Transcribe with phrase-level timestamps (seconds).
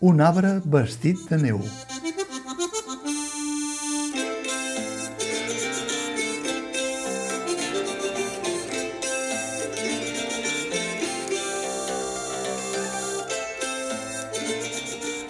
[0.00, 1.60] Un arbre vestit de neu.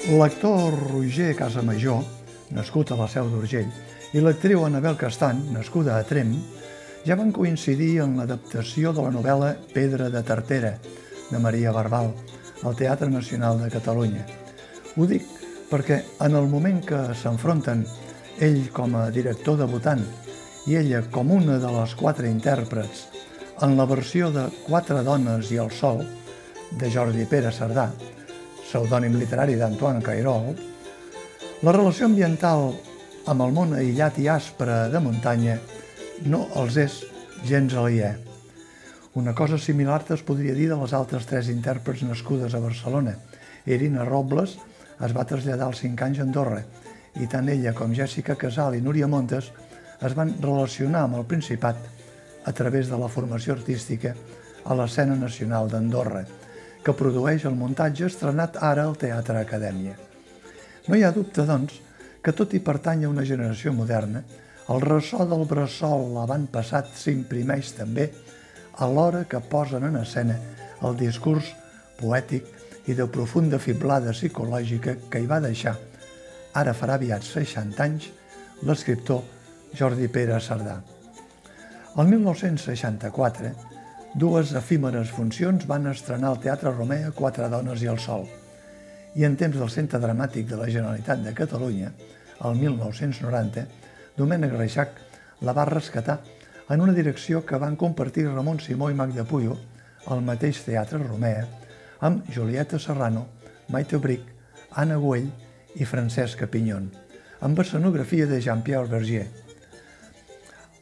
[0.05, 2.03] L'actor Roger Casamajor,
[2.53, 3.71] nascut a la Seu d'Urgell,
[4.13, 6.35] i l'actriu Anabel Castan, nascuda a Trem,
[7.09, 10.75] ja van coincidir en l'adaptació de la novel·la Pedra de Tartera,
[11.31, 12.13] de Maria Barbal,
[12.69, 14.27] al Teatre Nacional de Catalunya.
[15.01, 15.25] Ho dic
[15.71, 17.87] perquè en el moment que s'enfronten
[18.45, 20.05] ell com a director debutant
[20.69, 23.07] i ella com una de les quatre intèrprets
[23.65, 26.05] en la versió de Quatre dones i el sol
[26.77, 27.89] de Jordi Pere Cerdà,
[28.75, 30.49] pseudònim literari d'Antoine Cairol,
[31.63, 32.73] la relació ambiental
[33.31, 35.61] amb el món aïllat i aspre de muntanya
[36.27, 36.97] no els és
[37.47, 38.11] gens aliè.
[39.15, 43.15] Una cosa similar es podria dir de les altres tres intèrprets nascudes a Barcelona.
[43.71, 44.57] Irina Robles
[44.99, 46.65] es va traslladar als 5 anys a Andorra
[47.23, 49.53] i tant ella com Jessica Casal i Núria Montes
[50.03, 51.79] es van relacionar amb el Principat
[52.45, 54.17] a través de la formació artística
[54.65, 56.25] a l'escena nacional d'Andorra,
[56.85, 59.97] que produeix el muntatge estrenat ara al Teatre Acadèmia.
[60.87, 61.81] No hi ha dubte, doncs,
[62.25, 64.23] que tot i pertany a una generació moderna,
[64.73, 68.09] el ressò del bressol l'avantpassat s'imprimeix també
[68.85, 70.37] alhora que posen en escena
[70.85, 71.51] el discurs
[71.99, 72.49] poètic
[72.89, 75.77] i de profunda fiblada psicològica que hi va deixar,
[76.55, 78.11] ara farà aviat 60 anys,
[78.65, 79.23] l'escriptor
[79.77, 80.79] Jordi Pere Cerdà.
[81.97, 83.53] El 1964,
[84.15, 88.29] dues efímeres funcions van estrenar al Teatre Romea Quatre dones i el sol,
[89.19, 91.91] i en temps del Centre Dramàtic de la Generalitat de Catalunya,
[92.47, 93.65] el 1990,
[94.15, 95.01] Domènec Reixac
[95.43, 96.21] la va rescatar
[96.71, 99.57] en una direcció que van compartir Ramon Simó i Magda Puyo
[100.07, 101.47] al mateix Teatre Romea
[102.07, 103.27] amb Julieta Serrano,
[103.69, 104.23] Maite Bric,
[104.79, 105.31] Anna Güell
[105.75, 106.91] i Francesca Pinyon,
[107.41, 109.27] amb escenografia de Jean-Pierre Berger.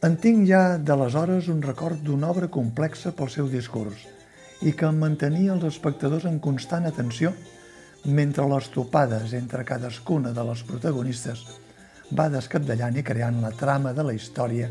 [0.03, 4.01] En tinc ja d'aleshores un record d'una obra complexa pel seu discurs
[4.67, 7.31] i que mantenia els espectadors en constant atenció
[8.17, 11.45] mentre les topades entre cadascuna de les protagonistes
[12.19, 14.67] va descapdallant i creant la trama de la història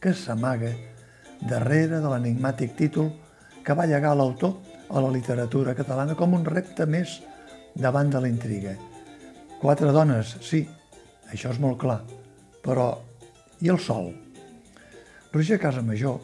[0.00, 0.72] que s'amaga
[1.44, 3.12] darrere de l'enigmàtic títol
[3.60, 4.56] que va llegar l'autor
[4.88, 7.18] a la literatura catalana com un repte més
[7.76, 8.78] davant de la intriga.
[9.60, 10.64] Quatre dones, sí,
[11.28, 12.00] això és molt clar,
[12.64, 12.94] però
[13.60, 14.14] i el sol?
[15.34, 16.20] Roger Casamajor,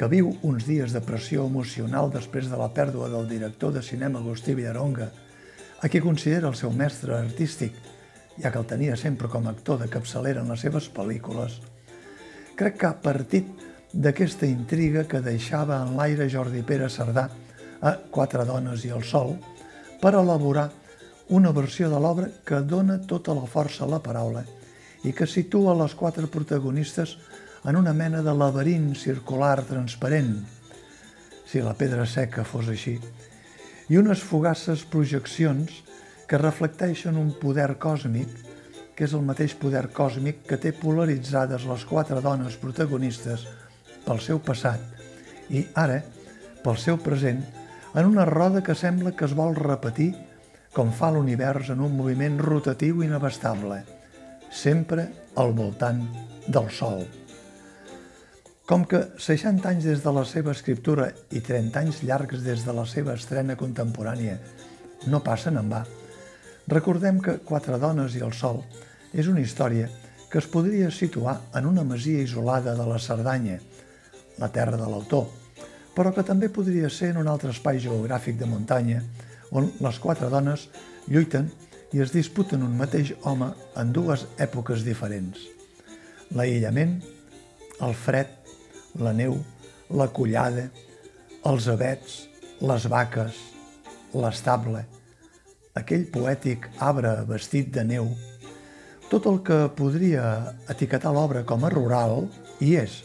[0.00, 4.22] que viu uns dies de pressió emocional després de la pèrdua del director de cinema
[4.22, 5.10] Agustí Villaronga,
[5.84, 7.76] a qui considera el seu mestre artístic,
[8.40, 11.60] ja que el tenia sempre com a actor de capçalera en les seves pel·lícules,
[12.56, 13.44] crec que a partir
[13.92, 17.28] d'aquesta intriga que deixava en l'aire Jordi Pere Cerdà
[17.84, 19.36] a Quatre dones i el sol
[20.00, 20.70] per elaborar
[21.28, 24.48] una versió de l'obra que dona tota la força a la paraula
[25.04, 27.18] i que situa les quatre protagonistes
[27.66, 30.36] en una mena de laberint circular transparent,
[31.46, 32.94] si la pedra seca fos així,
[33.90, 35.82] i unes fugaces projeccions
[36.26, 38.30] que reflecteixen un poder còsmic
[38.96, 43.44] que és el mateix poder còsmic que té polaritzades les quatre dones protagonistes
[44.06, 46.00] pel seu passat i ara
[46.62, 47.42] pel seu present
[47.94, 50.12] en una roda que sembla que es vol repetir
[50.76, 53.78] com fa l'univers en un moviment rotatiu inabastable,
[54.50, 55.06] sempre
[55.40, 56.02] al voltant
[56.46, 57.25] del Sol.
[58.66, 62.72] Com que 60 anys des de la seva escriptura i 30 anys llargs des de
[62.74, 64.40] la seva estrena contemporània
[65.06, 65.84] no passen en va,
[66.66, 68.58] recordem que Quatre dones i el Sol
[69.14, 69.86] és una història
[70.32, 73.60] que es podria situar en una masia isolada de la Cerdanya,
[74.42, 75.28] la terra de l'autor,
[75.94, 79.04] però que també podria ser en un altre espai geogràfic de muntanya
[79.54, 80.66] on les quatre dones
[81.06, 81.52] lluiten
[81.94, 85.38] i es disputen un mateix home en dues èpoques diferents.
[86.34, 86.98] L'aïllament,
[87.86, 88.35] el fred,
[89.00, 89.36] la neu,
[89.90, 90.68] la collada,
[91.46, 92.22] els abets,
[92.60, 93.42] les vaques,
[94.16, 94.84] l'estable,
[95.76, 98.08] aquell poètic arbre vestit de neu
[99.10, 102.24] tot el que podria etiquetar l'obra com a rural
[102.58, 102.96] hi és,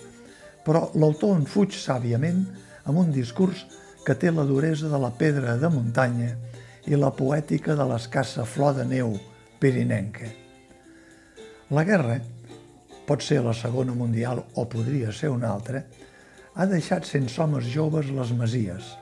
[0.66, 2.42] però l'autor en fuig sàviament
[2.90, 3.68] amb un discurs
[4.06, 6.32] que té la duresa de la pedra de muntanya
[6.90, 9.14] i la poètica de l'escassa flor de neu
[9.62, 10.26] pirinenca.
[11.70, 12.18] La guerra,
[13.12, 15.82] pot ser la Segona Mundial o podria ser una altra,
[16.56, 18.94] ha deixat sense homes joves les masies.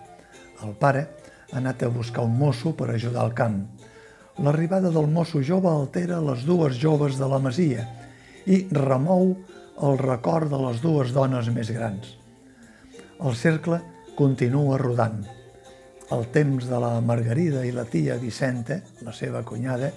[0.65, 1.03] El pare
[1.51, 3.59] ha anat a buscar un mosso per ajudar al camp.
[4.41, 7.85] L'arribada del mosso jove altera les dues joves de la masia
[8.49, 9.35] i remou
[9.85, 12.15] el record de les dues dones més grans.
[13.21, 13.77] El cercle
[14.17, 15.21] continua rodant.
[16.09, 19.93] El temps de la Margarida i la tia Vicenta, la seva cunyada,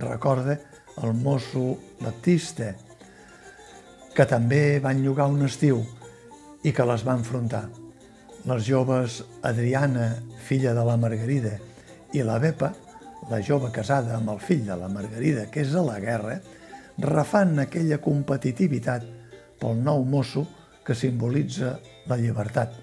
[0.00, 0.56] recorda
[1.02, 2.72] el mosso Baptista,
[4.14, 5.80] que també van llogar un estiu
[6.62, 7.64] i que les va enfrontar.
[8.46, 10.12] Les joves Adriana,
[10.46, 11.56] filla de la Margarida,
[12.14, 12.70] i la Bepa,
[13.30, 16.36] la jove casada amb el fill de la Margarida, que és a la guerra,
[17.02, 19.06] refan aquella competitivitat
[19.58, 20.44] pel nou mosso
[20.86, 21.72] que simbolitza
[22.06, 22.76] la llibertat,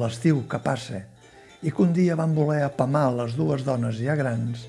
[0.00, 1.02] l'estiu que passa,
[1.60, 4.64] i que un dia van voler apamar les dues dones ja grans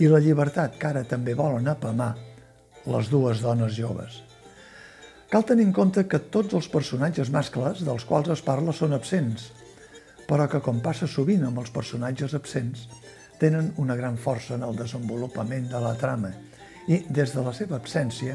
[0.00, 2.14] i la llibertat que ara també volen apamar
[2.90, 4.29] les dues dones joves.
[5.30, 9.44] Cal tenir en compte que tots els personatges mascles dels quals es parla són absents,
[10.26, 12.88] però que, com passa sovint amb els personatges absents,
[13.38, 16.32] tenen una gran força en el desenvolupament de la trama
[16.90, 18.34] i, des de la seva absència,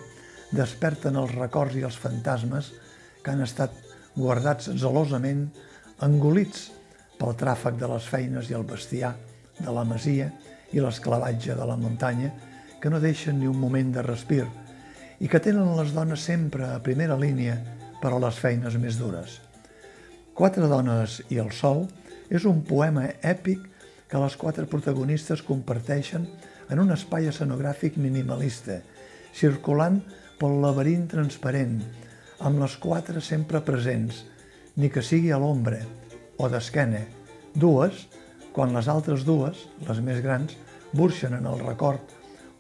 [0.56, 2.72] desperten els records i els fantasmes
[3.20, 3.76] que han estat
[4.16, 5.50] guardats zelosament,
[6.00, 6.70] engolits
[7.20, 9.18] pel tràfic de les feines i el bestiar
[9.60, 10.32] de la masia
[10.72, 12.32] i l'esclavatge de la muntanya,
[12.80, 14.46] que no deixen ni un moment de respir
[15.26, 17.56] i que tenen les dones sempre a primera línia
[17.98, 19.40] per a les feines més dures.
[20.38, 21.88] Quatre dones i el sol
[22.30, 23.64] és un poema èpic
[24.12, 26.28] que les quatre protagonistes comparteixen
[26.70, 28.78] en un espai escenogràfic minimalista,
[29.34, 29.98] circulant
[30.38, 31.80] pel laberint transparent,
[32.46, 34.22] amb les quatre sempre presents,
[34.78, 35.82] ni que sigui a l'ombra
[36.38, 37.02] o d'esquena,
[37.58, 38.06] dues,
[38.54, 40.54] quan les altres dues, les més grans,
[40.94, 42.04] burxen en el record,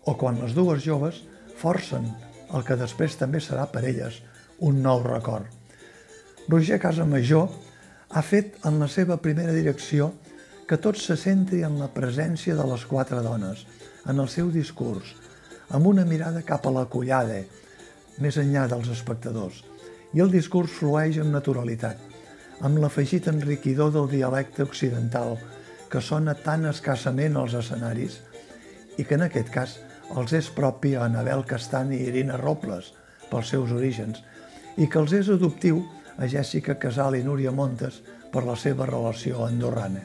[0.09, 1.21] o quan les dues joves
[1.61, 2.09] forcen
[2.53, 4.21] el que després també serà per elles
[4.59, 5.45] un nou record.
[6.47, 7.49] Roger Casamajor
[8.09, 10.11] ha fet en la seva primera direcció
[10.69, 13.65] que tot se centri en la presència de les quatre dones,
[14.05, 15.13] en el seu discurs,
[15.69, 17.41] amb una mirada cap a la collada,
[18.21, 19.63] més enllà dels espectadors,
[20.13, 21.99] i el discurs flueix amb naturalitat,
[22.61, 25.35] amb l'afegit enriquidor del dialecte occidental,
[25.89, 28.21] que sona tan escassament als escenaris
[28.97, 29.75] i que en aquest cas
[30.13, 32.91] els és propi a Anabel Castan i Irina Robles,
[33.31, 34.21] pels seus orígens,
[34.77, 35.81] i que els és adoptiu
[36.21, 40.03] a Jèssica Casal i Núria Montes per la seva relació andorrana.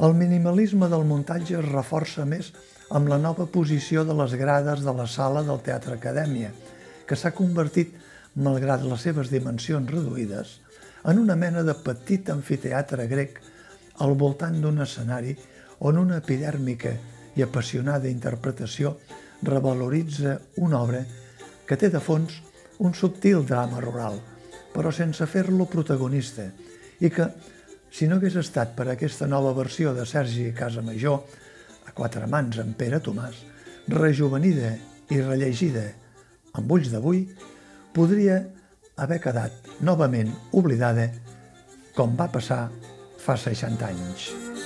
[0.00, 2.54] El minimalisme del muntatge es reforça més
[2.96, 6.50] amb la nova posició de les grades de la sala del Teatre Acadèmia,
[7.06, 7.92] que s'ha convertit,
[8.34, 10.56] malgrat les seves dimensions reduïdes,
[11.10, 13.40] en una mena de petit amfiteatre grec
[14.04, 15.34] al voltant d'un escenari
[15.86, 16.94] on una epidèrmica
[17.36, 18.96] i apassionada interpretació
[19.42, 21.04] revaloritza una obra
[21.66, 22.40] que té de fons
[22.80, 24.18] un subtil drama rural,
[24.74, 26.46] però sense fer-lo protagonista,
[27.00, 27.26] i que,
[27.90, 31.20] si no hagués estat per aquesta nova versió de Sergi Casamajor,
[31.86, 33.42] a quatre mans amb Pere Tomàs,
[33.90, 34.74] rejuvenida
[35.10, 35.86] i rellegida
[36.54, 37.24] amb ulls d'avui,
[37.94, 38.40] podria
[39.00, 41.10] haver quedat novament oblidada
[41.96, 42.66] com va passar
[43.20, 44.59] fa 60 anys.